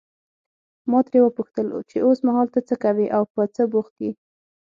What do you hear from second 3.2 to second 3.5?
په